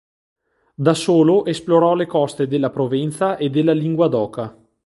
Da 0.73 0.95
solo 0.95 1.45
esplorò 1.45 1.93
le 1.93 2.07
coste 2.07 2.47
della 2.47 2.71
Provenza 2.71 3.37
e 3.37 3.51
della 3.51 3.73
Linguadoca. 3.73 4.51